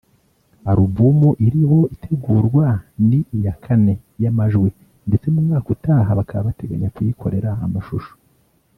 [0.71, 2.65] Album iriho itegurwa
[3.07, 3.93] ni iya kane
[4.23, 4.69] y’amajwi
[5.07, 8.13] ndetse mu mwaka utaha bakaba bateganya kuyikorera amashusho